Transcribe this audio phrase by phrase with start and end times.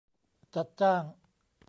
[0.55, 1.03] จัดจ้าง